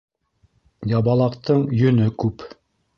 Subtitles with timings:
[0.93, 2.53] Ябалаҡтың йөнө күп.